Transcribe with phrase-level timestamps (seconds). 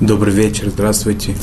[0.00, 1.34] Добрый вечер, здравствуйте.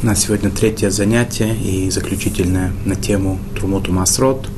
[0.00, 4.48] У нас сегодня третье занятие и заключительное на тему Трумоту Масрот.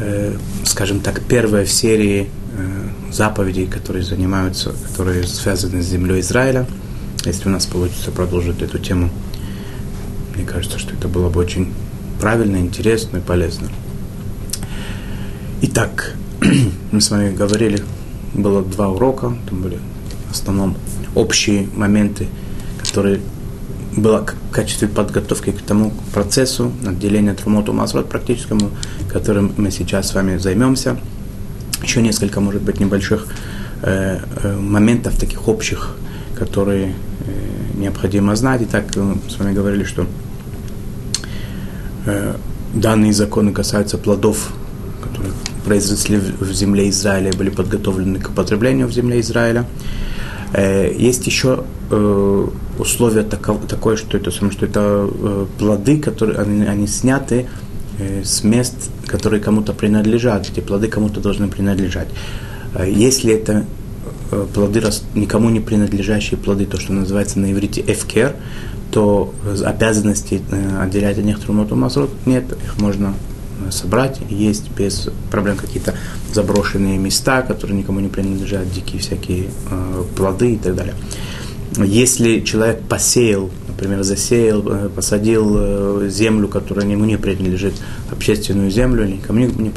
[0.00, 6.66] Э, скажем так, первая в серии э, заповедей, которые занимаются, которые связаны с землей Израиля.
[7.24, 9.08] Если у нас получится продолжить эту тему,
[10.34, 11.72] мне кажется, что это было бы очень
[12.20, 13.68] правильно, интересно и полезно.
[15.62, 16.16] Итак,
[16.90, 17.84] мы с вами говорили,
[18.34, 19.78] было два урока, там были
[20.28, 20.76] в основном
[21.14, 22.28] общие моменты,
[22.78, 23.20] которые
[23.96, 28.70] было в качестве подготовки к тому процессу отделения Трумоту Масрот практическому,
[29.08, 30.96] которым мы сейчас с вами займемся.
[31.82, 33.26] Еще несколько, может быть, небольших
[33.82, 35.96] э, э, моментов таких общих,
[36.36, 38.62] которые э, необходимо знать.
[38.62, 40.06] И так мы с вами говорили, что
[42.06, 42.34] э,
[42.74, 44.52] данные законы касаются плодов,
[45.02, 45.32] которые
[45.64, 49.60] произросли в земле Израиля были подготовлены к употреблению в земле Израиля.
[49.60, 50.13] Э,
[50.56, 52.46] есть еще э,
[52.78, 57.46] условие такое, что это, что это э, плоды, которые они, они сняты
[57.98, 60.50] с мест, которые кому-то принадлежат.
[60.50, 62.08] Эти плоды кому-то должны принадлежать.
[62.84, 63.66] Если это
[64.52, 64.82] плоды,
[65.14, 68.34] никому не принадлежащие плоды, то, что называется на иврите эфкер,
[68.90, 69.32] то
[69.64, 70.42] обязанности
[70.80, 73.14] отделять от них трумоту масрот нет, их можно
[73.70, 75.94] собрать, есть без проблем какие-то
[76.32, 80.94] заброшенные места, которые никому не принадлежат, дикие всякие э, плоды и так далее.
[81.76, 87.74] Если человек посеял, например, засеял, э, посадил э, землю, которая ему не принадлежит,
[88.12, 89.70] общественную землю, никому не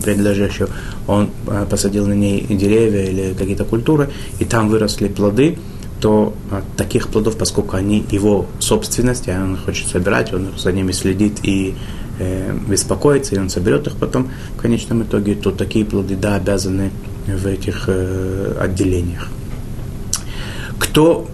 [0.00, 0.68] принадлежащую,
[1.06, 5.58] он э, посадил на ней деревья или какие-то культуры, и там выросли плоды,
[6.00, 6.34] то
[6.76, 11.74] таких плодов, поскольку они его собственность, и он хочет собирать, он за ними следит и
[12.18, 12.52] э,
[13.32, 16.90] и он соберет их потом в конечном итоге, то такие плоды, да, обязаны
[17.26, 19.28] в этих э, отделениях.
[20.78, 21.28] Кто,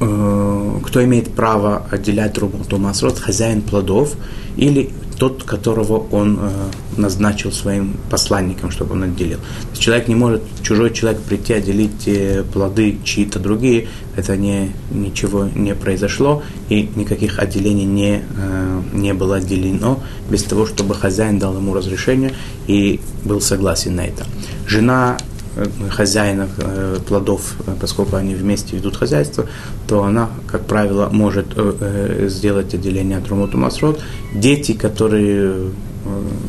[0.00, 4.14] э, кто имеет право отделять Румуту Масрот, хозяин плодов
[4.56, 4.90] или
[5.22, 6.50] тот, которого он э,
[6.96, 9.38] назначил своим посланником, чтобы он отделил.
[9.78, 15.76] Человек не может, чужой человек прийти отделить э, плоды чьи-то другие, это не, ничего не
[15.76, 21.72] произошло, и никаких отделений не, э, не было отделено без того, чтобы хозяин дал ему
[21.72, 22.32] разрешение
[22.66, 24.26] и был согласен на это.
[24.66, 25.18] Жена
[25.90, 29.46] хозяина э, плодов, э, поскольку они вместе ведут хозяйство,
[29.86, 31.46] то она, как правило, может
[32.28, 34.00] сделать отделение от Румуту Масрот.
[34.34, 35.70] Дети, которые,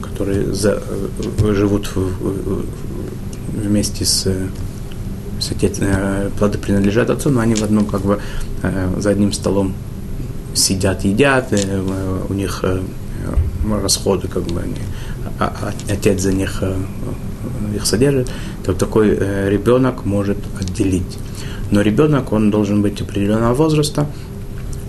[0.01, 0.81] которые за,
[1.39, 1.91] живут
[3.53, 4.27] вместе с
[5.39, 5.79] с отец,
[6.37, 8.21] плоды принадлежат отцу, но они в одном как бы
[8.97, 9.73] за одним столом
[10.53, 11.53] сидят, едят,
[12.29, 12.63] у них
[13.81, 14.75] расходы как бы они,
[15.39, 16.63] а, а отец за них
[17.75, 18.29] их содержит,
[18.63, 21.17] то такой э, ребенок может отделить.
[21.71, 24.07] Но ребенок, он должен быть определенного возраста.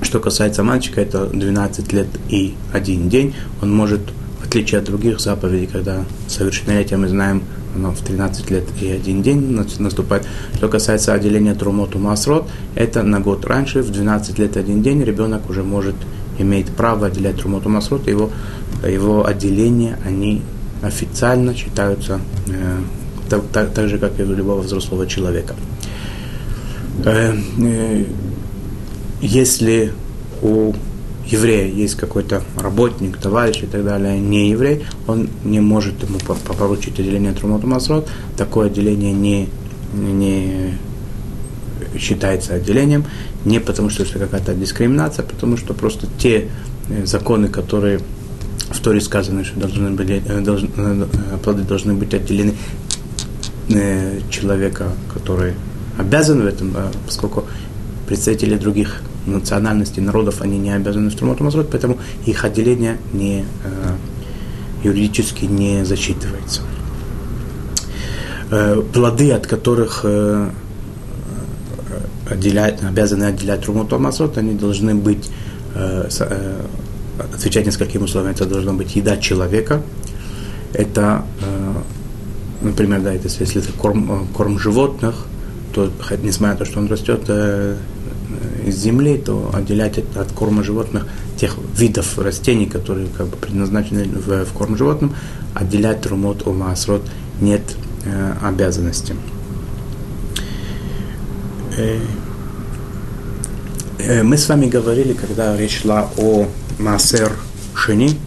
[0.02, 3.34] Что касается мальчика, это 12 лет и один день.
[3.62, 4.00] Он может,
[4.42, 7.42] в отличие от других заповедей, когда совершеннолетие мы знаем,
[7.74, 10.26] оно в 13 лет и один день наступает.
[10.54, 15.02] Что касается отделения Трумоту Масрот, это на год раньше, в 12 лет и один день
[15.02, 15.96] ребенок уже может
[16.38, 18.30] иметь право отделять Трумоту Масрот, его,
[18.86, 20.42] его отделения, они
[20.82, 22.78] официально считаются э,
[23.28, 25.54] так, так, так же, как и у любого взрослого человека.
[27.04, 28.04] Э, э,
[29.20, 29.92] если
[30.42, 30.74] у
[31.26, 36.18] еврея есть какой-то работник, товарищ и так далее, не еврей, он не может ему
[36.58, 39.48] поручить отделение Трумот Масрот, такое отделение не,
[39.94, 40.74] не
[41.98, 43.04] считается отделением,
[43.44, 46.48] не потому что это какая-то дискриминация, а потому что просто те
[46.88, 48.00] э, законы, которые
[48.74, 51.06] в Торе сказано, что должны быть, э, должны, э,
[51.42, 52.54] плоды должны быть отделены
[53.68, 55.54] э, человека, который
[55.96, 56.74] обязан в этом,
[57.06, 57.44] поскольку
[58.06, 63.44] представители других национальностей, народов, они не обязаны в Трумот Мазрот, поэтому их отделение не,
[64.82, 66.60] юридически не засчитывается.
[68.92, 70.04] Плоды, от которых
[72.28, 75.30] отделять, обязаны отделять Трумот Мазрот, они должны быть
[77.18, 78.32] отвечать нескольким условиям.
[78.32, 79.82] Это должна быть еда человека.
[80.72, 81.72] Это, э,
[82.62, 85.26] например, да, это, если это корм, э, корм животных,
[85.72, 85.90] то,
[86.22, 87.76] несмотря на то, что он растет э,
[88.66, 91.06] из земли, то отделять от, от корма животных
[91.38, 95.14] тех видов растений, которые как бы предназначены в, в корм животным,
[95.54, 97.02] отделять трумот от маасрот
[97.40, 97.62] нет
[98.04, 99.14] э, обязанности.
[104.22, 106.46] Мы с вами говорили, когда речь шла о
[106.78, 107.32] Маасер
[107.74, 108.18] Шини.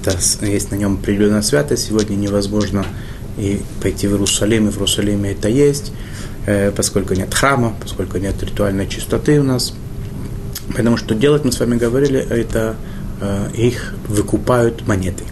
[0.00, 1.86] Это есть на нем определенная святость.
[1.86, 2.84] Сегодня невозможно
[3.38, 5.92] и пойти в Иерусалим, и в Иерусалиме это есть.
[6.76, 9.74] поскольку нет храма, поскольку нет ритуальной чистоты у нас.
[10.74, 12.76] Потому что делать, мы с вами говорили, это
[13.54, 15.24] их выкупают монеты.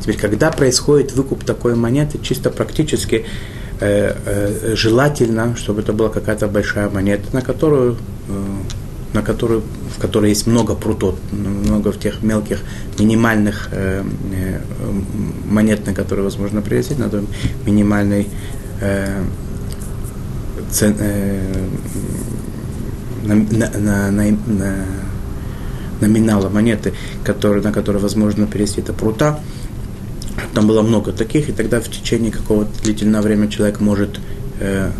[0.00, 3.26] Теперь, когда происходит выкуп такой монеты, чисто практически
[3.80, 7.96] желательно, чтобы это была какая-то большая монета, на которую
[9.12, 9.62] на которую,
[9.96, 12.60] в которой есть много прутов, много в тех мелких,
[12.98, 14.60] минимальных э, э,
[15.48, 17.26] монет, на которые возможно привезти, на той
[17.66, 18.28] минимальной
[18.80, 19.22] э,
[20.70, 21.68] цен, э,
[23.24, 24.74] на, на, на, на,
[26.00, 26.92] номинала монеты,
[27.24, 29.38] который, на которую возможно перевести это прута.
[30.54, 34.18] Там было много таких, и тогда в течение какого-то длительного времени человек может
[34.58, 34.90] э,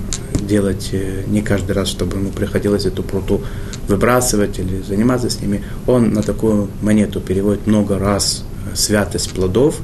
[0.46, 3.42] делать э, не каждый раз, чтобы ему приходилось эту пруту
[3.88, 5.64] выбрасывать или заниматься с ними.
[5.86, 9.78] Он на такую монету переводит много раз э, святость плодов,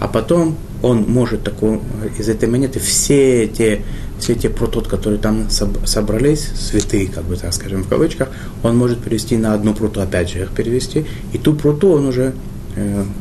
[0.00, 3.82] а потом он может такую, э, из этой монеты все эти,
[4.18, 8.28] все эти прутот, которые там собрались, святые, как бы так скажем, в кавычках,
[8.62, 12.34] он может перевести на одну пруту, опять же их перевести, и ту пруту он уже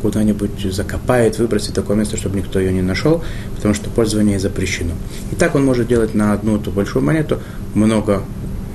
[0.02, 3.24] куда-нибудь закопает, выбросит такое место, чтобы никто ее не нашел,
[3.56, 4.94] потому что пользование запрещено.
[5.32, 7.40] И так он может делать на одну эту большую монету
[7.76, 8.24] много,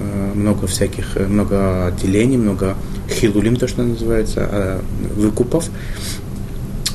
[0.00, 2.76] э, много всяких, э, много отделений, много
[3.10, 4.80] хилулим, то, что называется,
[5.16, 5.69] выкупов.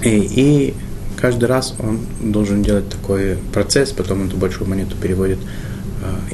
[0.02, 0.74] И, и
[1.20, 5.40] каждый раз он должен делать такой процесс, потом эту большую монету переводит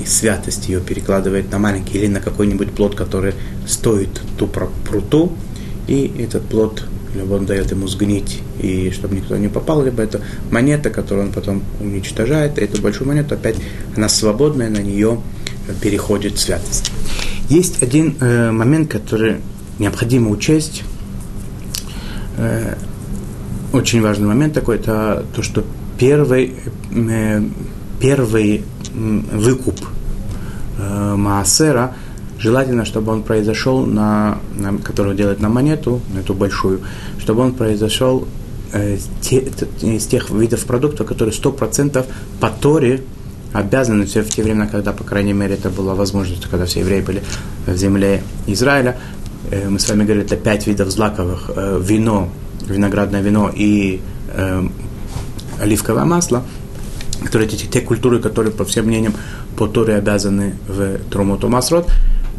[0.02, 3.36] и святость ее перекладывает на маленький или на какой-нибудь плод, который
[3.68, 5.32] стоит ту пруту,
[5.88, 6.86] и этот плод
[7.16, 10.22] либо он дает ему сгнить, и чтобы никто не попал, либо это
[10.52, 13.56] монета, которую он потом уничтожает, и эту большую монету опять,
[13.96, 15.20] она свободная, на нее
[15.82, 16.92] переходит святость.
[17.50, 19.38] Есть один э, момент, который
[19.80, 20.84] необходимо учесть,
[22.38, 22.76] э,
[23.74, 25.64] очень важный момент такой, это то, что
[25.98, 26.54] первый,
[26.92, 27.42] э,
[28.00, 28.64] первый
[28.94, 29.80] выкуп
[30.78, 31.96] э, Маасера–
[32.40, 36.82] желательно, чтобы он произошел на, на которого делают на монету, на эту большую,
[37.20, 38.28] чтобы он произошел
[38.74, 39.52] э, те,
[39.82, 42.06] из тех видов продуктов, которые 100%
[42.40, 43.02] по Торе
[43.54, 47.02] обязаны, все в те времена, когда, по крайней мере, это была возможность, когда все евреи
[47.02, 47.24] были
[47.66, 48.98] в земле Израиля,
[49.52, 52.30] э, мы с вами говорили, это пять видов злаковых, э, вино,
[52.68, 54.02] виноградное вино и
[54.34, 54.68] э,
[55.60, 56.44] оливковое масло,
[57.24, 59.14] которые те, те культуры, которые, по всем мнениям,
[59.58, 61.92] по Торе обязаны в Трумоту Масрот,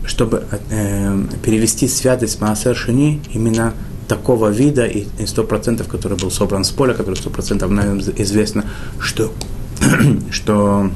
[0.06, 3.74] чтобы э, перевести святость Маасер Шини именно
[4.08, 8.64] такого вида и сто процентов, который был собран с поля, который сто процентов нам известно,
[8.98, 9.32] что,
[10.32, 10.90] что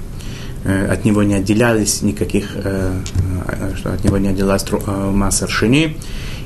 [0.65, 2.93] э, от него не отделялись никаких, э,
[3.47, 5.97] э что от него не отделялась э, Маасер Шини,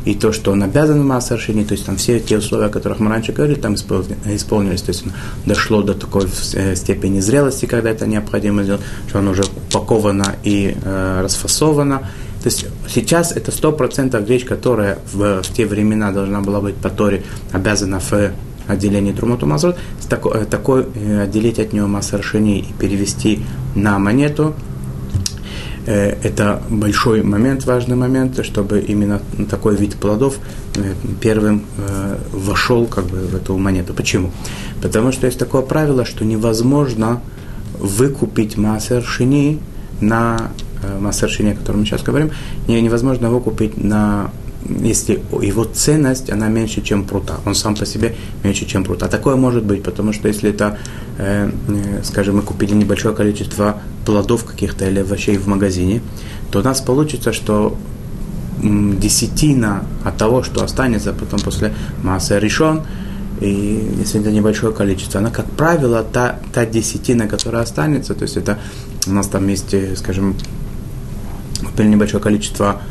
[0.05, 3.01] и то, что он обязан Маасер Шини, то есть там все те условия, о которых
[3.01, 5.05] мы раньше говорили, там исполнились, то есть
[5.47, 10.77] дошло до такой э, степени зрелости, когда это необходимо сделать, что оно уже упаковано и
[10.83, 12.09] э, расфасовано,
[12.49, 16.77] то есть сейчас это сто процентов вещь, которая в, в те времена должна была быть
[16.77, 17.23] по Торе
[17.53, 18.33] обязана в
[18.67, 19.77] отделении Трумоту Мазрот,
[20.09, 23.41] такой, э, такой э, отделить от него Масаршини и перевести
[23.75, 24.55] на монету,
[25.85, 30.39] э, это большой момент, важный момент, чтобы именно такой вид плодов
[31.21, 31.65] первым
[32.33, 33.93] вошел как бы в эту монету.
[33.93, 34.31] Почему?
[34.81, 37.21] Потому что есть такое правило, что невозможно
[37.79, 39.59] выкупить массер шини
[40.01, 40.51] на
[40.83, 42.31] э, массершине, о котором мы сейчас говорим,
[42.67, 44.31] не, невозможно его купить на
[44.69, 47.37] если его ценность, она меньше, чем прута.
[47.47, 49.07] Он сам по себе меньше, чем прута.
[49.07, 50.79] А такое может быть, потому что если это,
[51.19, 56.03] э, э, скажем, мы купили небольшое количество плодов каких-то или овощей в магазине,
[56.51, 57.77] то у нас получится, что
[58.63, 62.83] десятина от того, что останется потом после массы решен,
[63.41, 68.37] и если это небольшое количество, она, как правило, та, та десятина, которая останется, то есть
[68.37, 68.59] это
[69.07, 70.35] у нас там есть, э, скажем,
[71.79, 72.83] купили небольшое количество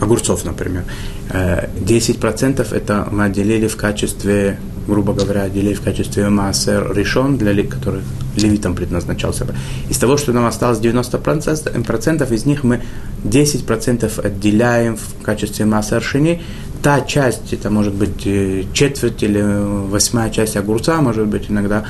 [0.00, 0.84] огурцов, например.
[1.30, 7.52] 10% э, это мы отделили в качестве, грубо говоря, отделили в качестве массер решен, для
[7.64, 8.02] который
[8.36, 9.46] левитам предназначался.
[9.90, 12.80] Из того, что нам осталось 90%, из них мы
[13.24, 16.40] 10% отделяем в качестве массер шини.
[16.80, 19.42] Та часть, это может быть э, четверть или
[19.90, 21.84] восьмая часть огурца, может быть иногда,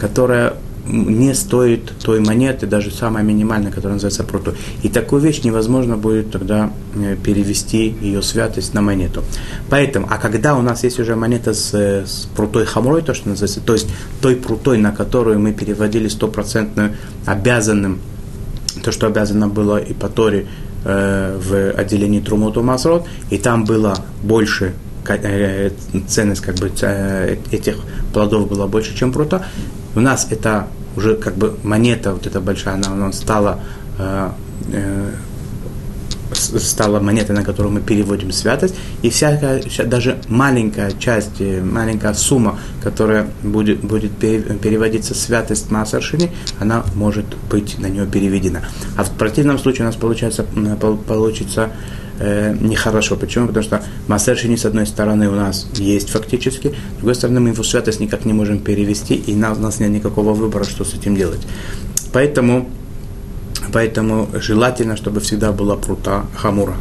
[0.00, 0.54] которая
[0.84, 4.54] не стоит той монеты, даже самая минимальная, которая называется пруту.
[4.82, 9.22] И такую вещь невозможно будет тогда э, перевести ее святость на монету.
[9.70, 13.60] Поэтому, а когда у нас есть уже монета с, с прутой хамрой, то, что называется,
[13.60, 13.88] то есть
[14.20, 16.96] той прутой, на которую мы переводили стопроцентную
[17.26, 18.00] обязанным,
[18.82, 20.46] то, что обязано было и по Торе
[20.84, 24.72] э, в отделении Трумоту Масрот, и там было больше
[25.06, 25.70] э,
[26.08, 27.76] ценность как бы э, этих
[28.12, 29.46] плодов была больше, чем прута,
[29.94, 33.60] у нас это уже как бы монета вот эта большая, она, она стала
[36.34, 43.26] стала монетой, на которую мы переводим святость, и всякая, даже маленькая часть, маленькая сумма, которая
[43.42, 48.62] будет, будет переводиться святость Маасаршини, она может быть на нее переведена.
[48.96, 50.44] А в противном случае у нас получается,
[51.06, 51.70] получится
[52.22, 53.16] э, нехорошо.
[53.16, 53.48] Почему?
[53.48, 57.62] Потому что Маасершини, с одной стороны, у нас есть фактически, с другой стороны, мы его
[57.62, 61.46] святость никак не можем перевести, и у нас нет никакого выбора, что с этим делать.
[62.12, 62.66] Поэтому
[63.72, 66.74] Поэтому желательно, чтобы всегда была прута хамура.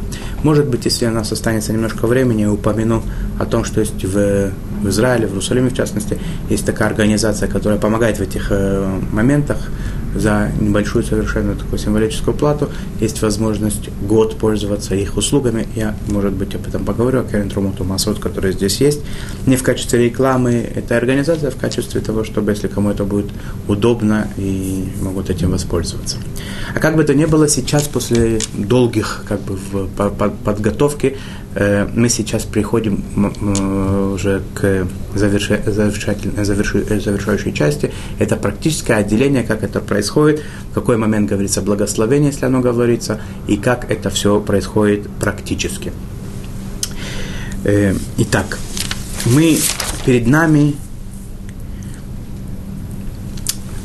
[0.43, 3.03] Может быть, если у нас останется немножко времени, я упомяну
[3.39, 6.17] о том, что есть в, в Израиле, в Иерусалиме в частности,
[6.50, 9.69] есть такая организация, которая помогает в этих э, моментах
[10.15, 12.70] за небольшую совершенно такую символическую плату.
[13.00, 15.68] Есть возможность год пользоваться их услугами.
[15.75, 19.01] Я, может быть, об этом поговорю, о Керен Трумуту Масот, который здесь есть.
[19.46, 23.32] Не в качестве рекламы этой организации, а в качестве того, чтобы, если кому это будет
[23.68, 26.18] удобно, и могут этим воспользоваться.
[26.75, 31.18] А как бы то ни было, сейчас, после долгих как бы, в, по, по, подготовки,
[31.53, 37.91] мы сейчас приходим э, уже к завершающей части.
[38.20, 43.58] Это практическое отделение, как это происходит, в какой момент говорится благословение, если оно говорится, и
[43.58, 45.91] как это все происходит практически.
[47.65, 48.58] Э, итак,
[49.25, 49.58] мы
[50.05, 50.75] перед нами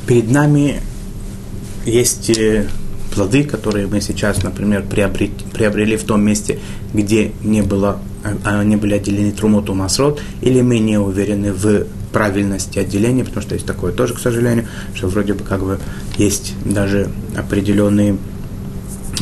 [0.07, 0.81] перед нами
[1.85, 2.69] есть э,
[3.17, 6.59] плоды, которые мы сейчас, например, приобрели, приобрели в том месте,
[6.93, 7.99] где не было,
[8.45, 13.55] а, они были отделены трумоту масрот, или мы не уверены в правильности отделения, потому что
[13.55, 15.79] есть такое тоже, к сожалению, что вроде бы как бы
[16.19, 18.19] есть даже определенные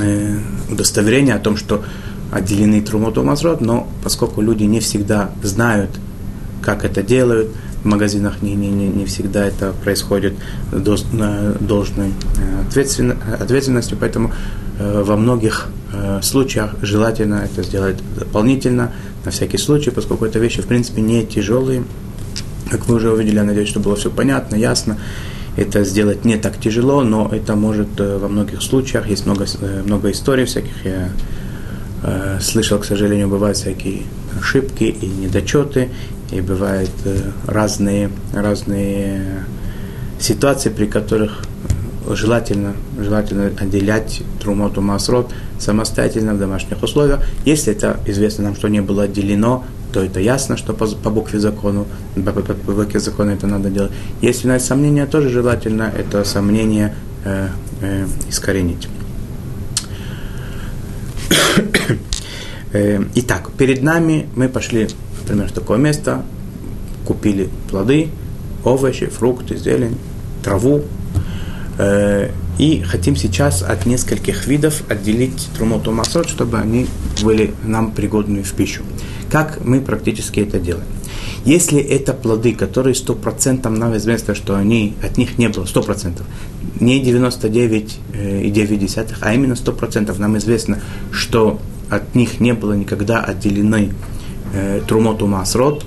[0.01, 1.85] э, удостоверения о том, что
[2.33, 5.91] отделены трумоту масрот, но поскольку люди не всегда знают,
[6.63, 7.49] как это делают,
[7.85, 10.35] в магазинах не, не, не, не всегда это происходит
[10.73, 14.33] должной э, ответственностью, поэтому
[14.79, 18.91] э, во многих э, случаях желательно это сделать дополнительно,
[19.25, 21.85] на всякий случай, поскольку это вещи, в принципе, не тяжелые.
[22.71, 24.99] Как вы уже увидели, я надеюсь, что было все понятно, ясно.
[25.57, 29.47] Это сделать не так тяжело, но это может во многих случаях, есть много,
[29.85, 31.11] много историй всяких, я
[32.41, 34.03] слышал, к сожалению, бывают всякие
[34.39, 35.89] ошибки и недочеты,
[36.35, 39.45] и бывают э, разные, разные
[40.19, 41.43] ситуации, при которых
[42.11, 47.21] желательно, желательно отделять трумоту масрот самостоятельно в домашних условиях.
[47.45, 51.39] Если это известно нам, что не было отделено, то это ясно, что по, по букве
[51.39, 51.85] закона,
[52.17, 53.93] по, по, по букве закона это надо делать.
[54.21, 57.49] Если у нас сомнения, тоже желательно это сомнение э,
[57.81, 58.89] э, искоренить.
[62.77, 64.89] Э, итак, перед нами мы пошли
[65.25, 66.23] например, такое место,
[67.07, 68.11] купили плоды,
[68.63, 69.97] овощи, фрукты, зелень,
[70.43, 70.83] траву,
[71.79, 76.87] э, и хотим сейчас от нескольких видов отделить трумоту масот, чтобы они
[77.23, 78.83] были нам пригодны в пищу.
[79.31, 80.85] Как мы практически это делаем?
[81.45, 86.23] Если это плоды, которые 100% нам известно, что они, от них не было 100%,
[86.81, 93.91] не 99,9, а именно 100% нам известно, что от них не было никогда отделены
[94.55, 95.85] э, Трумоту Масрот,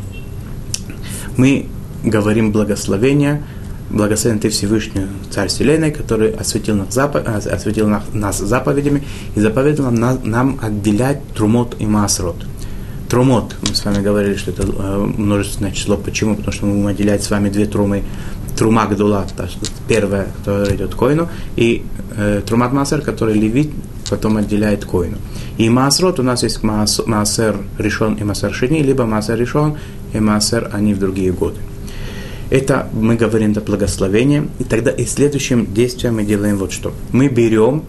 [1.38, 1.68] мы
[2.04, 3.44] говорим благословение,
[3.90, 9.04] благословен ты Всевышний Царь Вселенной, который осветил нас, запо- э, осветил нас заповедями
[9.36, 12.46] и заповедовал нам, нам отделять Трумот и Масрот.
[13.10, 15.96] Трумот, мы с вами говорили, что это э, множественное число.
[15.96, 16.36] Почему?
[16.36, 18.04] Потому что мы будем отделять с вами две трумы.
[18.58, 19.26] Трума Гдула,
[19.88, 23.70] первая, которая идет к коину, и э, Трумат Масер, который левит,
[24.10, 25.18] потом отделяет коину.
[25.58, 29.78] И Маасрот у нас есть Маасер решен и Маасер Шини, либо Маасер решен
[30.14, 31.58] и Маасер они в другие годы.
[32.50, 34.48] Это мы говорим до благословения.
[34.60, 36.94] И тогда и следующим действием мы делаем вот что.
[37.12, 37.84] Мы берем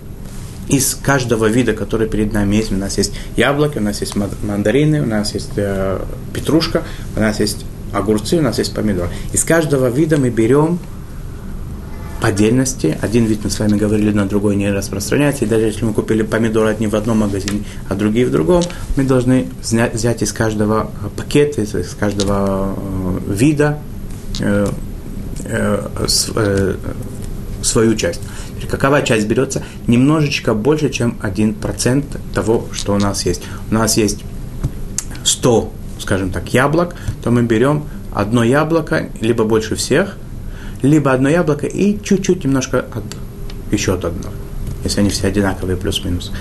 [0.69, 5.03] из каждого вида, который перед нами есть, у нас есть яблоки, у нас есть мандарины,
[5.03, 5.99] у нас есть э,
[6.35, 6.83] петрушка,
[7.17, 9.09] у нас есть огурцы, у нас есть помидоры.
[9.33, 10.79] Из каждого вида мы берем
[12.21, 12.99] отдельности.
[13.01, 15.45] Один вид мы с вами говорили, на другой не распространяется.
[15.45, 18.63] И даже если мы купили помидоры одни в одном магазине, а другие в другом,
[18.97, 23.79] мы должны взять из каждого пакета, из каждого э, вида
[24.41, 24.67] э,
[25.45, 26.75] э,
[27.63, 28.21] свою часть.
[28.69, 29.63] Какова часть берется?
[29.87, 33.43] Немножечко больше, чем 1% того, что у нас есть.
[33.71, 34.25] У нас есть
[35.25, 40.17] 100, скажем так, яблок, то мы берем одно яблоко, либо больше всех–
[40.83, 43.05] либо одно яблоко и чуть-чуть немножко от,
[43.73, 44.35] еще от одного,
[44.85, 46.33] если они все одинаковые, плюс-минус,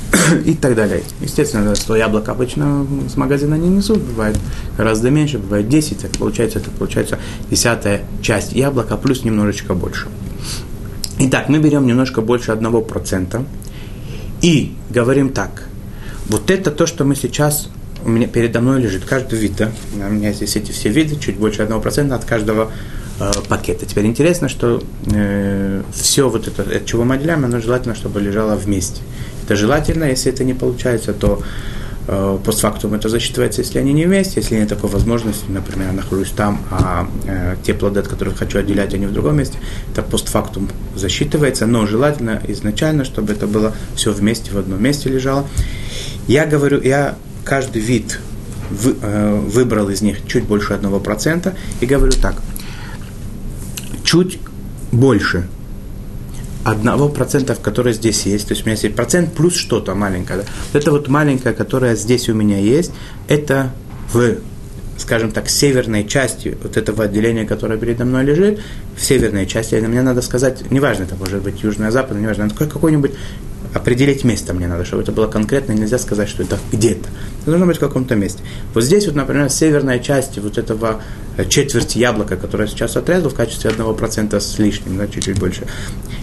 [0.44, 1.02] и так далее.
[1.20, 4.38] Естественно, 100 яблок обычно с магазина не несут, бывает
[4.76, 7.18] гораздо меньше, бывает 10, так получается, это получается
[7.50, 10.08] десятая часть яблока, плюс немножечко больше.
[11.18, 13.44] Итак, мы берем немножко больше одного процента
[14.42, 15.64] и говорим так.
[16.28, 17.68] Вот это то, что мы сейчас
[18.04, 19.70] у меня передо мной лежит каждый вид, да?
[19.94, 22.70] У меня здесь эти все виды, чуть больше одного процента от каждого
[23.20, 23.86] э, пакета.
[23.86, 24.82] Теперь интересно, что
[25.12, 29.02] э, все вот это, от чего мы отделяем, оно желательно, чтобы лежало вместе.
[29.44, 31.42] Это желательно, если это не получается, то
[32.08, 36.30] э, постфактум это засчитывается, если они не вместе, если нет такой возможности, например, я нахожусь
[36.30, 39.58] там, а э, те плоды, от которых хочу отделять, они в другом месте,
[39.92, 45.46] это постфактум засчитывается, но желательно изначально, чтобы это было все вместе, в одном месте лежало.
[46.26, 48.18] Я говорю, я каждый вид
[48.70, 52.42] вы, э, выбрал из них чуть больше одного процента и говорю так,
[54.06, 54.38] чуть
[54.92, 55.46] больше
[56.64, 60.40] одного процента, который здесь есть, то есть у меня есть процент плюс что-то маленькое.
[60.40, 60.44] Да?
[60.72, 62.92] Вот это вот маленькое, которое здесь у меня есть,
[63.28, 63.72] это
[64.12, 64.36] в
[64.98, 68.60] скажем так, северной части вот этого отделения, которое передо мной лежит,
[68.96, 73.12] в северной части, мне надо сказать, неважно, это может быть южное, западное, неважно, какой-нибудь
[73.76, 77.08] определить место мне надо, чтобы это было конкретно, нельзя сказать, что это где-то.
[77.42, 78.42] Это должно быть в каком-то месте.
[78.74, 81.02] Вот здесь вот, например, северная часть вот этого
[81.36, 85.66] э, четверти яблока, которое сейчас отрезал в качестве одного процента с лишним, да, чуть-чуть больше,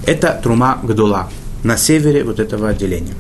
[0.06, 1.30] это трума гдула
[1.64, 3.14] на севере вот этого отделения.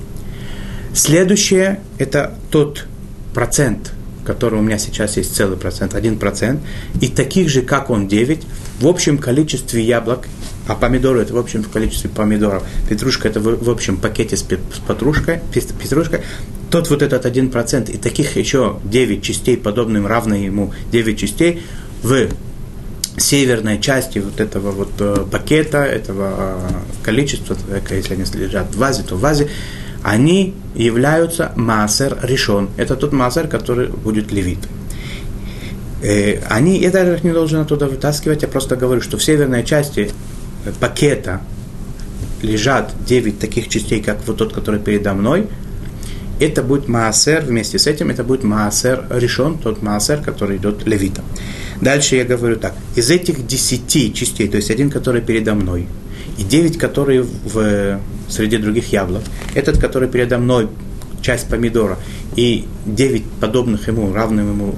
[0.93, 2.85] Следующее– это тот
[3.33, 3.92] процент,
[4.25, 6.61] который у меня сейчас есть целый процент, один процент,
[7.01, 8.41] и таких же, как он, 9,
[8.79, 10.27] в общем количестве яблок
[10.67, 12.63] а помидоры это в общем количестве помидоров.
[12.89, 16.21] Петрушка это в, общем пакете с петрушкой, петрушкой.
[16.71, 21.63] Тот вот этот один процент и таких еще 9 частей, подобным равно ему 9 частей
[22.01, 22.29] в
[23.17, 27.55] северной части вот этого вот э, пакета, этого э, количества,
[27.91, 29.49] если они лежат в вазе, то в вазе,
[30.03, 32.69] они являются массер решен.
[32.77, 34.59] Это тот массер, который будет левит.
[36.01, 39.63] Э, они, я даже их не должен оттуда вытаскивать, я просто говорю, что в северной
[39.63, 40.11] части
[40.79, 41.41] пакета
[42.41, 45.47] лежат 9 таких частей, как вот тот, который передо мной,
[46.39, 51.23] это будет маасер, вместе с этим это будет маасер решен, тот маасер, который идет левитом.
[51.79, 55.87] Дальше я говорю так, из этих 10 частей, то есть один, который передо мной,
[56.37, 60.69] и 9, которые в, среди других яблок, этот, который передо мной,
[61.21, 61.97] часть помидора,
[62.35, 64.75] и 9 подобных ему, равным ему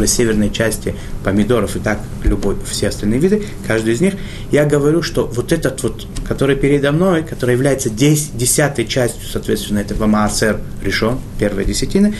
[0.00, 1.76] есть северной части помидоров.
[1.76, 4.14] И так любой, все остальные виды, каждый из них,
[4.50, 9.78] я говорю, что вот этот вот, который передо мной, который является дес, десятой частью, соответственно,
[9.78, 12.14] этого маасер решен, первой десятины,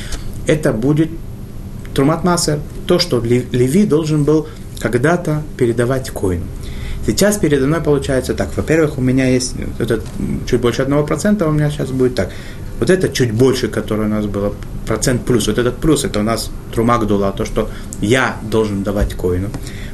[0.46, 1.10] это будет
[1.94, 4.48] трумат маасер, то, что Леви должен был
[4.80, 6.44] когда-то передавать коину.
[7.08, 8.54] Сейчас передо мной получается так.
[8.54, 10.04] Во-первых, у меня есть этот
[10.46, 12.30] чуть больше одного процента, у меня сейчас будет так.
[12.80, 14.52] Вот это чуть больше, которое у нас было,
[14.86, 15.46] процент плюс.
[15.46, 17.70] Вот этот плюс, это у нас трумагдула, то, что
[18.02, 19.48] я должен давать коину.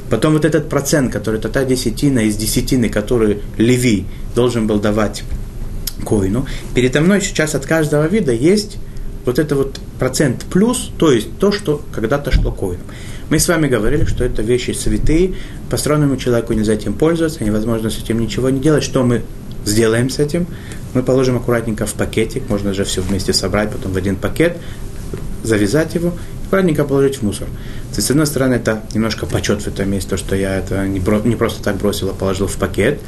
[0.09, 5.23] Потом вот этот процент, который это та десятина из десятины, который Леви должен был давать
[6.03, 6.45] коину.
[6.73, 8.75] Передо мной сейчас от каждого вида есть
[9.23, 12.83] вот это вот процент плюс, то есть то, что когда-то шло коину.
[13.29, 15.33] Мы с вами говорили, что это вещи святые,
[15.69, 18.83] построенному человеку нельзя этим пользоваться, невозможно с этим ничего не делать.
[18.83, 19.23] Что мы
[19.65, 20.45] сделаем с этим?
[20.93, 24.57] Мы положим аккуратненько в пакетик, можно же все вместе собрать, потом в один пакет,
[25.43, 26.13] завязать его,
[26.55, 27.47] аккуратненько положить в мусор.
[27.91, 30.87] То есть, с одной стороны, это немножко почет в этом месте, то, что я это
[30.87, 33.01] не, бро, не просто так бросил, а положил в пакет.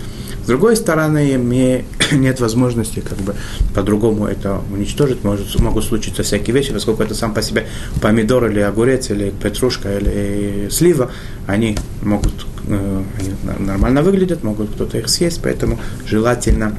[0.44, 3.36] С другой стороны, мне нет возможности как бы
[3.74, 5.24] по-другому это уничтожить.
[5.24, 7.68] Может, могут случиться всякие вещи, поскольку это сам по себе
[8.02, 11.10] помидор или огурец, или петрушка, или слива,
[11.48, 16.78] они могут э, они нормально выглядят, могут кто-то их съесть, поэтому желательно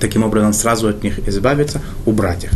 [0.00, 2.50] таким образом сразу от них избавиться, убрать их.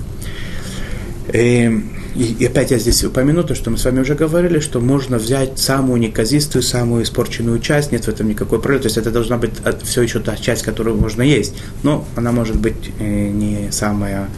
[1.35, 1.83] И,
[2.17, 5.59] и опять я здесь упомяну то, что мы с вами уже говорили, что можно взять
[5.59, 9.53] самую неказистую, самую испорченную часть, нет в этом никакой проблемы, то есть это должна быть
[9.83, 14.29] все еще та часть, которую можно есть, но она может быть э, не самая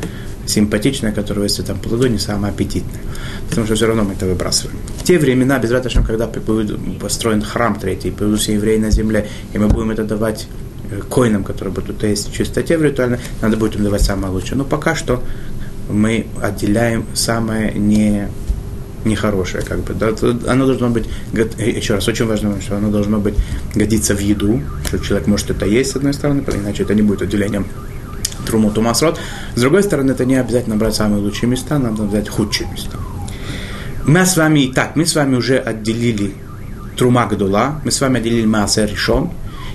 [0.46, 3.00] симпатичная, которая если там плоду не самая аппетитная.
[3.48, 4.78] Потому что все равно мы это выбрасываем.
[4.96, 9.58] В те времена, без раташем, когда будет построен храм третий, появятся евреи на земле, и
[9.58, 10.48] мы будем это давать
[11.10, 14.56] коинам, которые будут есть в чистоте в ритуальной, надо будет им давать самое лучшее.
[14.56, 15.22] Но пока что
[15.88, 18.28] мы отделяем самое не
[19.04, 20.08] нехорошее, как бы, да,
[20.50, 23.34] оно должно быть, еще раз, очень важно, что оно должно быть,
[23.74, 27.22] годиться в еду, что человек может это есть, с одной стороны, иначе это не будет
[27.22, 27.66] отделением
[28.44, 29.18] труму тумасрот.
[29.54, 32.98] С другой стороны, это не обязательно брать самые лучшие места, надо взять худшие места.
[34.04, 36.34] Мы с вами, так, мы с вами уже отделили
[36.96, 39.30] трума гдула, мы с вами отделили маасер решен,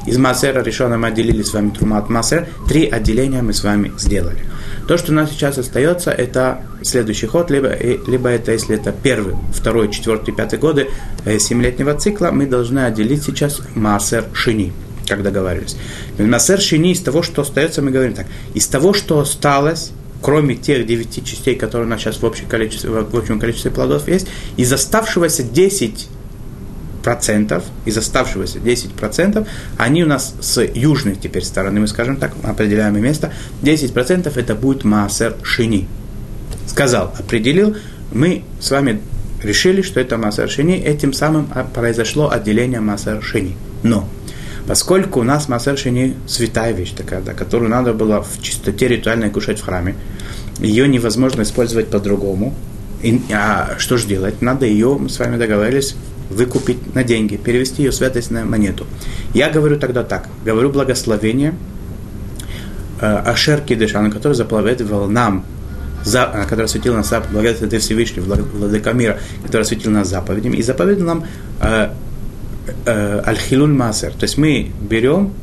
[0.06, 2.47] из Масера решена мы отделили с вами Трумат Масер.
[2.67, 4.39] Три отделения мы с вами сделали.
[4.88, 9.36] То, что у нас сейчас остается, это следующий ход, либо, либо это, если это первый,
[9.54, 10.89] второй, четвертый, пятый годы
[11.26, 14.74] э, семилетнего цикла, мы должны отделить сейчас Масер Шини.
[15.08, 15.78] как договаривались.
[16.17, 18.28] Масер шини из того, что остается, мы говорим так.
[18.54, 19.91] Из того, что осталось,
[20.22, 24.08] кроме тех девяти частей, которые у нас сейчас в общем количестве, в общем количестве плодов
[24.08, 26.10] есть, из оставшегося 10
[27.04, 32.34] процентов, из оставшегося 10 процентов, они у нас с южной теперь стороны, мы скажем так,
[32.44, 35.88] определяемое место, 10 процентов это будет массер шини.
[36.66, 37.76] Сказал, определил,
[38.12, 39.02] мы с вами
[39.44, 43.56] решили, что это массер шини, этим самым произошло отделение массер шини.
[43.84, 44.08] Но
[44.68, 49.30] Поскольку у нас Масер Шини святая вещь такая, да, которую надо было в чистоте ритуальной
[49.30, 49.96] кушать в храме,
[50.60, 52.54] ее невозможно использовать по-другому.
[53.02, 54.42] И, а что же делать?
[54.42, 55.96] Надо ее, мы с вами договорились,
[56.30, 58.86] выкупить на деньги, перевести ее святость на монету.
[59.34, 61.56] Я говорю тогда так, говорю благословение
[63.02, 65.46] э, Ашер Кидыша, который заповедовал нам
[66.04, 71.06] за, который осветил нас благодаря ты Всевышний, Владыка мира, который осветил нас заповедями, и заповедал
[71.06, 71.26] нам
[71.62, 71.90] э,
[72.86, 74.12] э, Масер.
[74.12, 75.34] То есть мы берем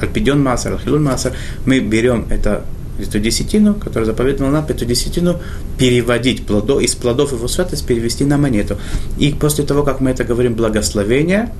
[0.00, 1.32] Альпиден Масер, Аль-Хилуль Масер,
[1.64, 2.64] мы берем это
[2.98, 5.40] эту десятину, которую заповедовал нам, эту десятину
[5.78, 8.78] переводить плодо, из плодов его святость перевести на монету.
[9.18, 11.52] И после того, как мы это говорим благословение,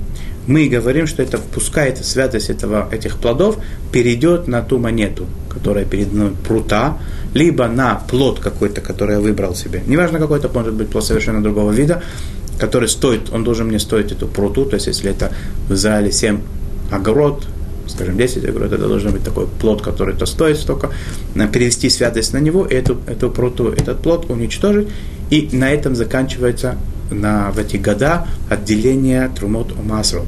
[0.46, 3.58] мы говорим, что это пускай эта святость этого, этих плодов
[3.92, 6.98] перейдет на ту монету, которая перед мной прута,
[7.34, 9.82] либо на плод какой-то, который я выбрал себе.
[9.86, 12.02] Неважно, какой это может быть плод совершенно другого вида,
[12.58, 15.32] который стоит, он должен мне стоить эту пруту, то есть если это
[15.68, 16.40] в Израиле 7
[16.90, 17.44] огород,
[17.86, 20.90] скажем, 10 огород, это должен быть такой плод, который то стоит столько,
[21.52, 24.88] перевести святость на него, эту, эту пруту, этот плод уничтожить,
[25.30, 26.76] и на этом заканчивается
[27.10, 30.26] на, в эти года отделение трумот у масрот.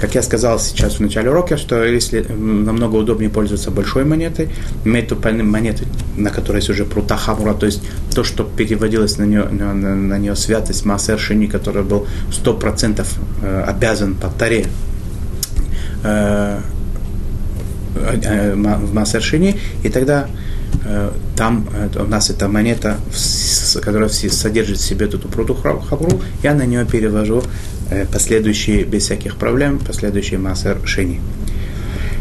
[0.00, 4.48] Как я сказал сейчас в начале урока, что если намного удобнее пользоваться большой монетой,
[4.86, 5.84] иметь эту монету,
[6.16, 7.82] на которой есть уже прута хамура, то есть
[8.14, 13.06] то, что переводилось на нее, на, на, на нее святость Маасер Шини, который был 100%
[13.42, 14.68] э, обязан по таре
[16.02, 16.79] э, э,
[17.94, 20.28] в Маасер Шини, и тогда
[21.36, 22.96] там у нас эта монета,
[23.82, 27.42] которая содержит в себе эту пруту хабру, я на нее перевожу
[27.90, 31.20] Э, последующие, без всяких проблем, последующие массер шини.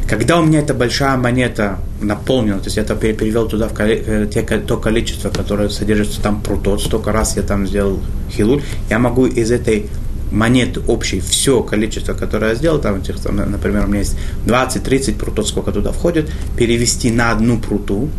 [0.08, 4.27] Когда у меня эта большая монета наполнена, то есть я это перевел туда в э,
[4.34, 7.99] те, то количество, которое содержится там прутот, столько раз я там сделал
[8.32, 9.86] хилуль, я могу из этой
[10.32, 13.02] монеты общей, все количество, которое я сделал, там,
[13.34, 18.10] например, у меня есть 20-30 прутот, сколько туда входит, перевести на одну пруту,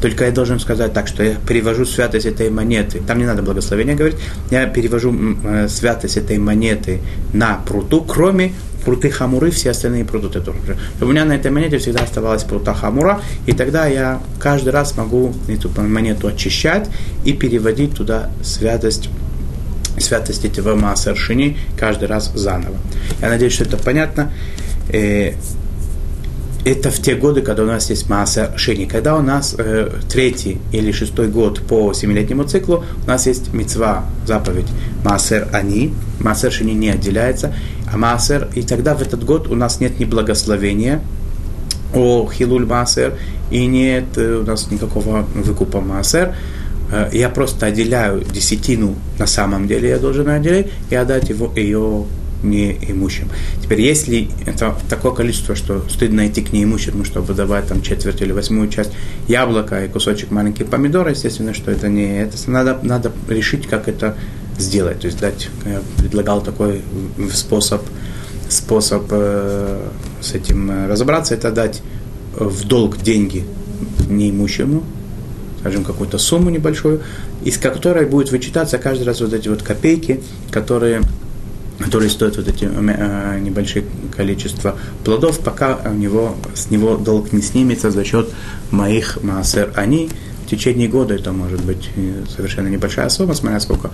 [0.00, 3.00] только я должен сказать так, что я перевожу святость этой монеты.
[3.06, 4.18] Там не надо благословения говорить.
[4.50, 7.00] Я перевожу э, святость этой монеты
[7.32, 8.52] на пруту, кроме
[8.84, 10.76] пруты хамуры, все остальные пруты тоже.
[11.00, 15.34] У меня на этой монете всегда оставалась прута хамура, и тогда я каждый раз могу
[15.48, 16.88] эту монету очищать
[17.24, 19.10] и переводить туда святость
[19.98, 22.76] святость этого Маасаршини каждый раз заново.
[23.20, 24.32] Я надеюсь, что это понятно.
[24.90, 25.32] Э,
[26.66, 28.86] это в те годы, когда у нас есть масса шини.
[28.86, 34.04] Когда у нас э, третий или шестой год по семилетнему циклу, у нас есть мецва,
[34.26, 34.66] заповедь
[35.04, 37.54] массер они, массер шини не отделяется,
[37.92, 41.00] а массер, и тогда в этот год у нас нет ни благословения
[41.94, 43.16] о хилуль массер,
[43.52, 46.55] и нет э, у нас никакого выкупа массер, э,
[47.12, 52.06] я просто отделяю десятину на самом деле, я должен отделять и отдать его, ее
[52.42, 53.28] неимущим.
[53.62, 58.32] Теперь, если это такое количество, что стыдно идти к неимущему, чтобы давать там четверть или
[58.32, 58.90] восьмую часть
[59.28, 62.36] яблока и кусочек маленький помидора, естественно, что это не это.
[62.50, 64.16] Надо, надо решить, как это
[64.58, 65.00] сделать.
[65.00, 66.82] То есть дать, я предлагал такой
[67.32, 67.82] способ,
[68.48, 69.88] способ э,
[70.20, 71.82] с этим э, разобраться, это дать
[72.34, 73.44] в долг деньги
[74.08, 74.84] неимущему,
[75.60, 77.02] скажем, какую-то сумму небольшую,
[77.44, 81.02] из которой будет вычитаться каждый раз вот эти вот копейки, которые
[81.78, 83.84] который стоит вот эти э, небольшие
[84.16, 88.30] количества плодов, пока у него, с него долг не снимется за счет
[88.70, 89.72] моих массер.
[89.76, 90.08] Они
[90.46, 91.90] в течение года, это может быть
[92.34, 93.90] совершенно небольшая сумма, смотря сколько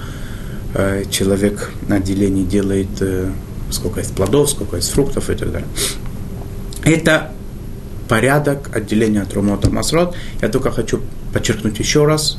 [0.74, 3.30] э, человек на отделении делает, э,
[3.70, 5.68] сколько есть плодов, сколько есть фруктов и так далее.
[6.84, 7.32] Это
[8.08, 10.14] порядок отделения от Румота Масрот.
[10.40, 11.00] Я только хочу
[11.32, 12.38] подчеркнуть еще раз,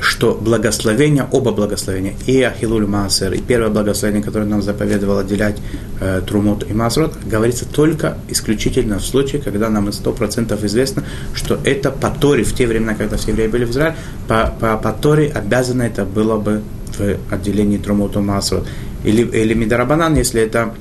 [0.00, 5.56] что благословение, оба благословения, и Ахилуль Маасер, и первое благословение, которое нам заповедовал отделять
[6.00, 11.58] э, Трумот и Масрот, говорится только исключительно в случае, когда нам сто процентов известно, что
[11.64, 13.96] это по Торе, в те времена, когда все евреи были в Израиле,
[14.28, 16.62] по, по, по Торе обязано это было бы
[16.96, 18.66] в отделении Трумот и Масрот.
[19.04, 20.74] Или, или Мидарабанан, если это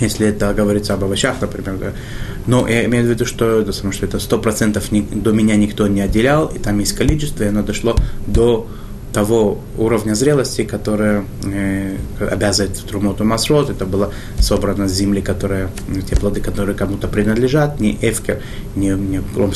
[0.00, 1.92] если это говорится об овощах, например,
[2.48, 6.00] но я имею в виду, что, потому что это сто процентов до меня никто не
[6.00, 7.94] отделял, и там есть количество, и оно дошло
[8.26, 8.66] до
[9.12, 13.68] того уровня зрелости, которое э, обязывает Трумоту Масрот.
[13.68, 15.68] Это было собрано с земли, которые,
[16.08, 18.40] те плоды, которые кому-то принадлежат, не эфкер,
[18.76, 19.52] не, не, корм,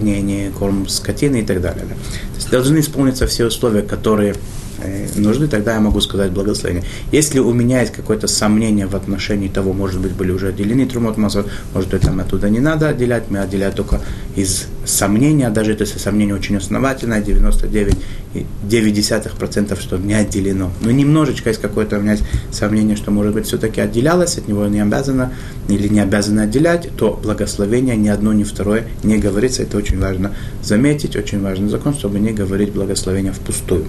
[0.00, 1.84] не, не корм скотины и так далее.
[1.88, 1.94] Да.
[1.94, 4.34] То есть должны исполниться все условия, которые
[4.78, 6.84] Э, нужны, тогда я могу сказать благословение.
[7.10, 11.16] Если у меня есть какое-то сомнение в отношении того, может быть, были уже отделены трумот
[11.16, 14.02] масот, может быть, там оттуда не надо отделять, мы отделяем только
[14.34, 20.70] из сомнения, даже если сомнение очень основательное, 99,9%, что не отделено.
[20.82, 24.66] Но немножечко есть какое-то у меня есть сомнение, что, может быть, все-таки отделялось, от него
[24.66, 25.32] не обязано
[25.68, 29.62] или не обязано отделять, то благословение ни одно, ни второе не говорится.
[29.62, 33.86] Это очень важно заметить, очень важный закон, чтобы не говорить благословение впустую.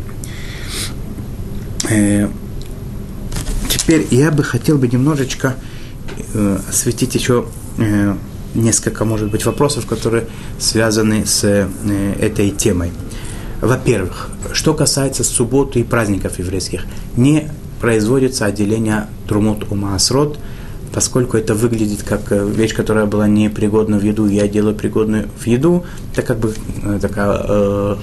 [1.89, 2.27] Э,
[3.69, 5.55] теперь я бы хотел бы немножечко
[6.33, 7.45] э, осветить еще
[7.77, 8.15] э,
[8.55, 10.25] несколько, может быть, вопросов, которые
[10.59, 11.69] связаны с
[12.19, 12.91] этой темой.
[13.61, 20.39] Во-первых, что касается субботы и праздников еврейских, не производится отделение трумот у маасрот,
[20.93, 25.85] поскольку это выглядит как вещь, которая была непригодна в еду, я делаю пригодную в еду,
[26.13, 26.53] это как бы
[26.99, 27.97] такая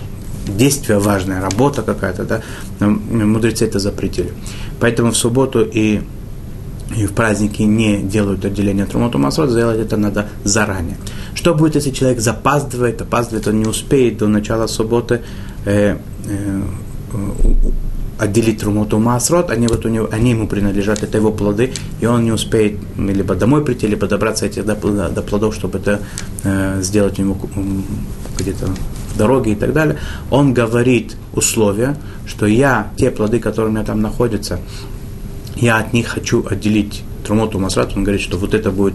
[0.47, 2.43] действие важное, работа какая-то, да,
[2.81, 4.33] мудрецы это запретили.
[4.81, 6.01] Поэтому в субботу и,
[6.97, 10.97] и в праздники не делают отделение Трумоту Масрот, сделать это надо заранее.
[11.35, 15.23] Что будет, если человек запаздывает, опаздывает, он не успеет до начала субботы
[15.65, 16.63] э, э,
[18.19, 22.25] отделить Трумоту Масрот, они, вот у него, они ему принадлежат, это его плоды, и он
[22.25, 24.75] не успеет либо домой прийти, либо добраться этих до,
[25.09, 26.01] до плодов, чтобы это
[26.45, 27.37] э, сделать ему
[28.39, 28.69] где-то
[29.17, 29.99] дороги и так далее,
[30.31, 31.97] он говорит условия,
[32.27, 34.59] что я, те плоды, которые у меня там находятся,
[35.57, 38.95] я от них хочу отделить трумоту масрат, он говорит, что вот это будет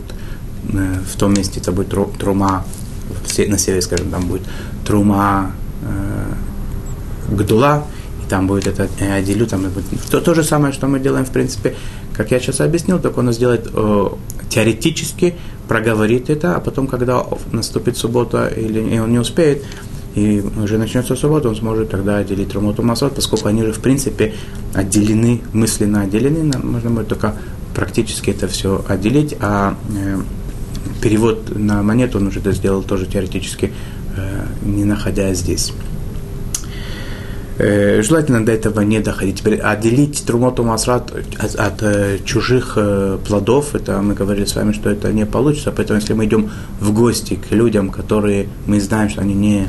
[0.72, 2.66] э, в том месте, это будет трума,
[3.48, 4.44] на севере, скажем, там будет
[4.86, 5.52] трума
[5.84, 7.86] э, гдула,
[8.24, 11.26] и там будет это, я отделю, там будет, то, то же самое, что мы делаем,
[11.26, 11.76] в принципе,
[12.14, 14.10] как я сейчас объяснил, только он сделает э,
[14.50, 15.36] теоретически,
[15.68, 19.64] проговорит это, а потом, когда наступит суббота или он не успеет,
[20.20, 24.34] и уже начнется суббота, он сможет тогда отделить Румоту Масот, поскольку они же в принципе
[24.74, 27.36] отделены, мысленно отделены, можно будет только
[27.74, 30.20] практически это все отделить, а э,
[31.02, 33.72] перевод на монету он уже это сделал тоже теоретически,
[34.18, 35.74] э, не находясь здесь.
[37.58, 39.40] Э, желательно до этого не доходить.
[39.40, 42.78] Теперь отделить трумоту масрат от, от э, чужих
[43.26, 46.92] плодов, это мы говорили с вами, что это не получится, поэтому если мы идем в
[46.94, 49.68] гости к людям, которые мы знаем, что они не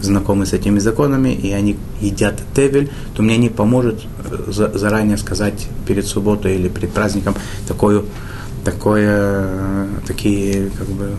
[0.00, 5.68] знакомы с этими законами, и они едят тевель, то мне не поможет э, заранее сказать
[5.86, 7.34] перед субботой или перед праздником
[7.66, 8.02] такое,
[8.64, 11.10] такое, э, такие как бы,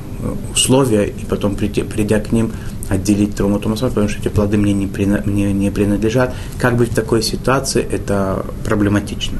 [0.53, 2.51] условия, и потом прийти, придя к ним,
[2.89, 4.87] отделить Труму Масот, потому что эти плоды мне не,
[5.25, 6.33] мне не принадлежат.
[6.59, 9.39] Как быть в такой ситуации, это проблематично.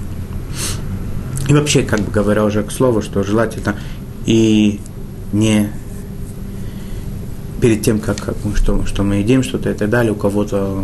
[1.48, 3.76] И вообще, как бы говоря уже к слову, что желательно
[4.26, 4.82] и
[5.32, 5.72] не
[7.62, 10.84] перед тем, как, как мы, что, что мы едим, что-то и так далее, у кого-то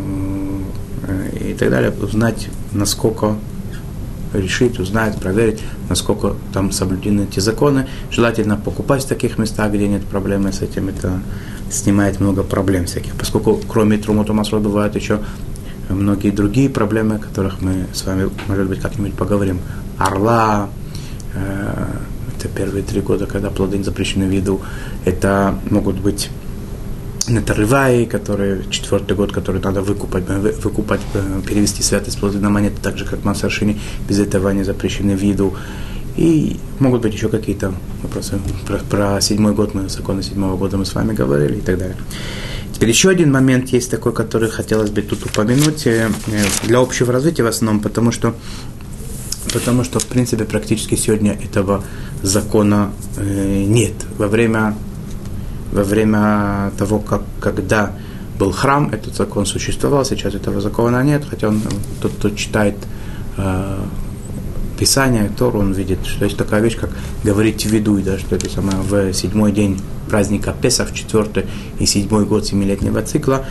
[1.08, 3.36] э, и так далее, узнать, насколько
[4.34, 7.88] решить, узнать, проверить, насколько там соблюдены эти законы.
[8.12, 10.90] Желательно покупать в таких местах, где нет проблемы с этим.
[10.90, 11.22] Это
[11.70, 13.14] снимает много проблем всяких.
[13.16, 15.20] Поскольку кроме Трумоту Масро бывают еще
[15.90, 19.60] многие другие проблемы, о которых мы с вами, может быть, как-нибудь поговорим.
[19.98, 20.70] Орла,
[21.36, 21.86] э,
[22.38, 24.62] это первые три года, когда плоды запрещены в виду.
[25.06, 26.30] Это могут быть
[27.28, 32.76] Нетарываи, который четвертый год, который надо выкупать, э, выкупать э, перевести святость плоды на монеты,
[32.82, 35.56] так же, как Масаршини, без этого они запрещены в виду.
[36.18, 38.40] И могут быть еще какие-то вопросы.
[38.68, 41.96] Про, про седьмой год мы, законы седьмого года мы с вами говорили и так далее.
[42.74, 46.10] Теперь еще один момент есть такой, который хотелось бы тут упомянуть э,
[46.64, 48.34] для общего развития в основном, потому что
[49.54, 51.84] потому что, в принципе, практически сегодня этого
[52.24, 53.94] закона нет.
[54.18, 54.74] Во время
[55.74, 57.92] во время того, как, когда
[58.38, 61.62] был храм, этот закон существовал, сейчас этого закона нет, хотя он,
[62.02, 62.76] тот, кто читает
[63.38, 63.80] э,
[64.78, 66.90] Писание, Тору, он видит, что есть такая вещь, как
[67.24, 71.46] говорить виду, да, что это самое в седьмой день праздника Песах, четвертый
[71.80, 73.46] и седьмой год семилетнего цикла,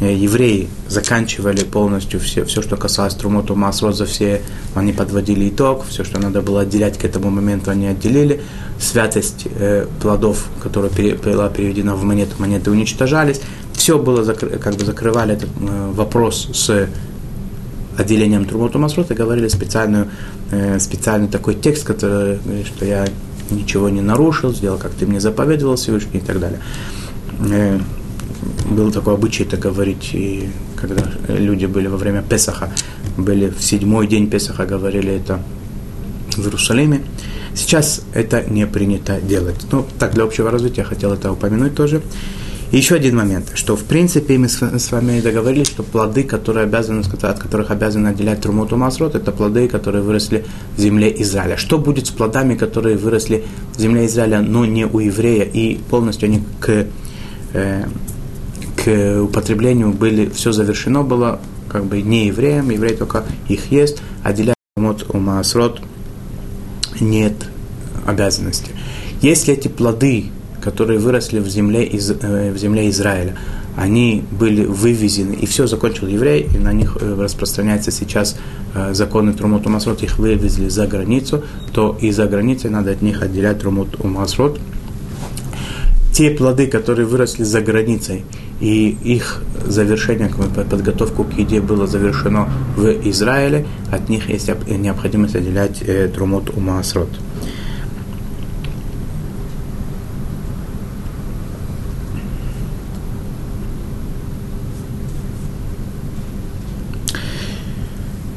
[0.00, 4.42] евреи заканчивали полностью все, все что касалось Трумоту Масрот, за все
[4.74, 8.42] они подводили итог, все, что надо было отделять к этому моменту, они отделили.
[8.78, 13.40] Святость э, плодов, которая пере, была переведена в монету, монеты уничтожались.
[13.72, 16.88] Все было, как бы закрывали этот э, вопрос с
[17.96, 20.10] отделением Трумоту и говорили специальную,
[20.50, 23.06] э, специальный такой текст, который что я
[23.50, 26.60] ничего не нарушил, сделал, как ты мне заповедовал Всевышний и так далее.
[28.70, 32.70] Был такой обычай это говорить, и когда люди были во время Песаха,
[33.16, 35.40] были в седьмой день Песаха, говорили это
[36.36, 37.02] в Иерусалиме.
[37.54, 39.66] Сейчас это не принято делать.
[39.72, 42.02] Ну, так, для общего развития я хотел это упомянуть тоже.
[42.72, 47.02] И еще один момент, что в принципе мы с вами договорились, что плоды, которые обязаны,
[47.22, 50.44] от которых обязаны отделять Трумуту Масрот, это плоды, которые выросли
[50.76, 51.56] в земле Израиля.
[51.56, 53.44] Что будет с плодами, которые выросли
[53.76, 56.86] в земле Израиля, но не у еврея, и полностью они к,
[57.52, 57.84] э,
[58.86, 64.54] к употреблению были, все завершено было как бы не евреям, евреи только их есть, отделять
[64.76, 65.80] Трумут у Масрот
[67.00, 67.34] нет
[68.06, 68.70] обязанности.
[69.20, 70.30] Если эти плоды
[70.66, 73.36] которые выросли в земле, из, э, в земле Израиля.
[73.76, 78.36] Они были вывезены, и все закончил еврей, и на них э, распространяется сейчас
[78.74, 83.22] э, законы Трумот Умасрот, их вывезли за границу, то и за границей надо от них
[83.22, 84.58] отделять Трумот Умасрот.
[86.12, 88.24] Те плоды, которые выросли за границей,
[88.60, 90.30] и их завершение,
[90.70, 95.82] подготовку к еде было завершено в Израиле, от них есть необходимость отделять
[96.14, 97.10] Трумот Умасрот.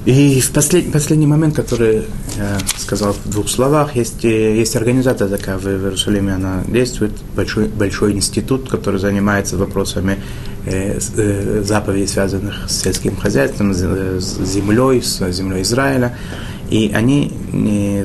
[0.09, 2.01] И в послед, последний момент, который
[2.35, 7.67] я сказал в двух словах, есть, э, есть организация такая в Иерусалиме, она действует, большой,
[7.67, 10.17] большой институт, который занимается вопросами
[10.65, 16.17] э, э, заповедей, связанных с сельским хозяйством, с, с землей, с землей Израиля.
[16.71, 18.03] И они не,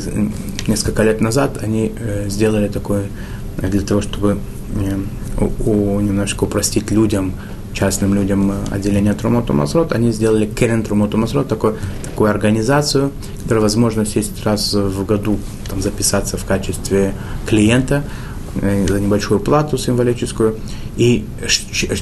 [0.66, 3.04] несколько лет назад они э, сделали такое
[3.56, 4.40] для того, чтобы
[4.76, 7.32] э, у, у, немножко упростить людям
[7.74, 11.76] частным людям э, отделения Трумоту Масрот, они сделали Керен Трумоту Масрот, такую,
[12.16, 13.10] организацию,
[13.42, 17.12] которая возможность есть раз в году там, записаться в качестве
[17.46, 18.04] клиента
[18.62, 20.56] э, за небольшую плату символическую.
[20.96, 21.24] И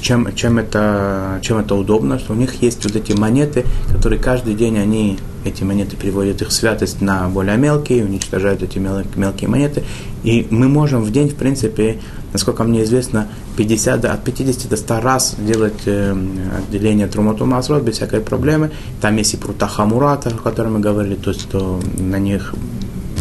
[0.03, 4.55] чем, чем, это, чем это удобно, что у них есть вот эти монеты, которые каждый
[4.55, 9.83] день они, эти монеты переводят их святость на более мелкие, уничтожают эти мелкие монеты.
[10.25, 12.01] И мы можем в день, в принципе,
[12.33, 16.15] насколько мне известно, 50, от 50 до 100 раз делать э,
[16.59, 18.71] отделение Трумоту Масрот без всякой проблемы.
[19.01, 22.55] Там есть и прута Хамурата, о котором мы говорили, то есть то на них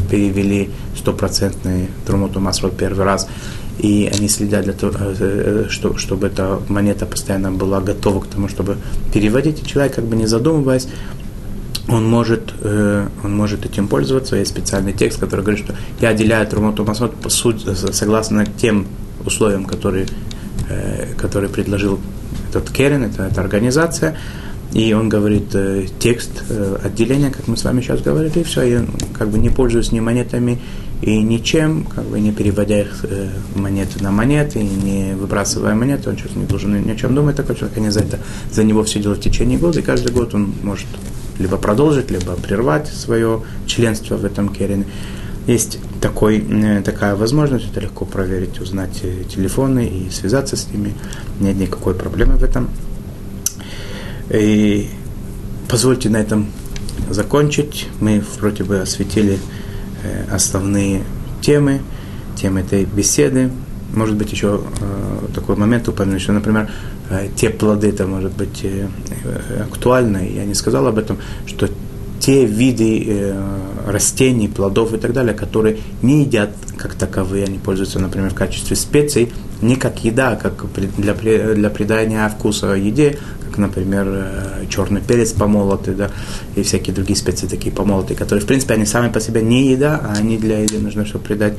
[0.10, 3.28] перевели стопроцентный Трумоту Масрот первый раз.
[3.80, 8.28] И они следят для того, э, э, что, чтобы эта монета постоянно была готова к
[8.28, 8.78] тому, чтобы
[9.14, 9.62] переводить.
[9.62, 10.88] И человек, как бы не задумываясь,
[11.88, 14.36] он может, э, он может этим пользоваться.
[14.36, 18.88] Есть специальный текст, который говорит, что я отделяю Трумоту Масрот согласно тем
[19.26, 20.08] условиям, которые,
[20.70, 22.00] э, которые предложил
[22.50, 24.18] этот Керен, это, эта организация,
[24.74, 28.62] и он говорит э, текст э, отделения, как мы с вами сейчас говорили, и все,
[28.62, 28.86] я
[29.18, 30.60] как бы не пользуюсь ни монетами
[31.02, 36.10] и ничем, как бы не переводя их э, монеты на монеты, и не выбрасывая монеты,
[36.10, 38.20] он сейчас не должен ни о чем думать, такой человек, они за это,
[38.52, 40.88] за него все делают в течение года, и каждый год он может
[41.42, 44.86] либо продолжить, либо прервать свое членство в этом Керене.
[45.48, 50.94] Есть такой, э, такая возможность, это легко проверить, узнать э, телефоны и связаться с ними.
[51.40, 52.70] Нет никакой проблемы в этом.
[54.30, 54.90] И
[55.68, 56.48] позвольте на этом
[57.10, 57.88] закончить.
[58.00, 59.40] Мы вроде бы осветили
[60.04, 61.04] э, основные
[61.42, 61.82] темы,
[62.36, 63.50] темы этой беседы.
[63.94, 64.62] Может быть, еще
[65.36, 66.70] такой момент упомянуть, что, например,
[67.36, 68.66] те плоды, это может быть
[69.60, 71.68] актуально, я не сказал об этом, что
[72.22, 73.34] те виды э,
[73.88, 78.76] растений, плодов и так далее, которые не едят как таковые, они пользуются, например, в качестве
[78.76, 80.66] специй, не как еда, а как
[80.98, 86.12] для, для придания вкуса еде, как, например, э, черный перец помолотый, да,
[86.56, 90.00] и всякие другие специи такие помолотые, которые, в принципе, они сами по себе не еда,
[90.04, 91.54] а они для еды нужны, чтобы придать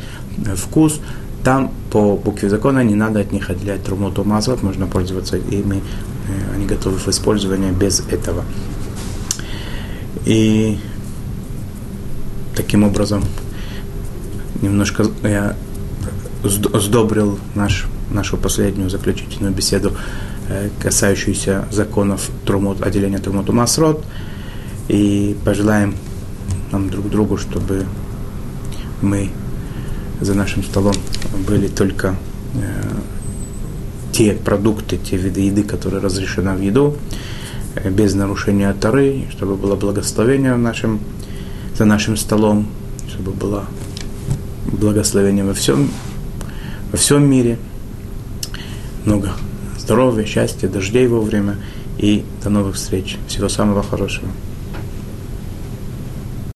[0.46, 1.00] э, вкус.
[1.44, 5.82] Там по букве закона не надо от них отделять трумоту мазот, можно пользоваться ими,
[6.28, 8.44] э, они готовы в использовании без этого.
[10.24, 10.78] И
[12.54, 13.24] таким образом
[14.60, 15.56] немножко я
[16.44, 19.92] сдобрил наш, нашу последнюю заключительную беседу,
[20.48, 24.04] э, касающуюся законов трумот, отделения Трумот Масрот.
[24.88, 25.96] И пожелаем
[26.70, 27.86] нам друг другу, чтобы
[29.00, 29.30] мы
[30.24, 30.94] за нашим столом
[31.46, 32.16] были только
[32.54, 32.92] э,
[34.12, 36.96] те продукты, те виды еды, которые разрешены в еду,
[37.74, 41.00] Э, без нарушения Тары, чтобы было благословение в нашем,
[41.76, 42.66] за нашим столом,
[43.08, 43.64] чтобы было
[44.66, 45.90] благословение во всем,
[46.90, 47.58] во всем мире.
[49.04, 49.32] Много
[49.78, 51.56] здоровья, счастья, дождей вовремя
[51.98, 53.16] и до новых встреч.
[53.26, 54.28] Всего самого хорошего.